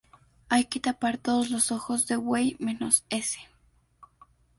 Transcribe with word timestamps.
hay 0.49 0.65
que 0.65 0.79
tapar 0.79 1.19
todos 1.19 1.51
los 1.51 1.71
ojos 1.71 2.07
de 2.07 2.15
buey, 2.15 2.55
menos 2.59 3.03
ese 3.11 3.37